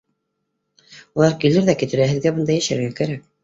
Улар 1.21 1.37
килер 1.45 1.69
ҙә 1.69 1.77
китер, 1.85 2.05
ә 2.09 2.11
һеҙгә 2.15 2.35
бында 2.41 2.61
йәшәргә 2.61 2.93
кәрәк. 3.01 3.27